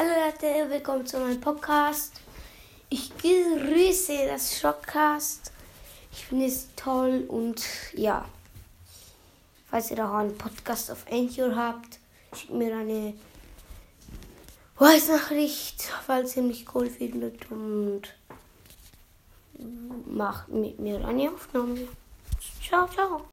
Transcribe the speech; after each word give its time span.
Hallo 0.00 0.10
Leute, 0.10 0.70
willkommen 0.70 1.04
zu 1.04 1.18
meinem 1.18 1.40
Podcast. 1.40 2.20
Ich 2.88 3.10
grüße 3.18 4.28
das 4.28 4.56
Shockcast. 4.56 5.50
Ich 6.12 6.24
finde 6.26 6.46
es 6.46 6.68
toll 6.76 7.24
und 7.26 7.60
ja, 7.94 8.24
falls 9.68 9.90
ihr 9.90 10.08
auch 10.08 10.14
einen 10.14 10.38
Podcast 10.38 10.92
auf 10.92 11.04
Anchor 11.10 11.56
habt, 11.56 11.98
schickt 12.32 12.52
mir 12.52 12.76
eine 12.76 13.14
Voice-Nachricht, 14.76 15.82
falls 16.06 16.36
ihr 16.36 16.44
mich 16.44 16.72
cool 16.76 16.88
findet 16.88 17.50
und 17.50 18.02
macht 20.06 20.48
mit 20.48 20.78
mir 20.78 21.04
eine 21.04 21.32
Aufnahme. 21.32 21.88
Ciao, 22.62 22.86
ciao. 22.86 23.26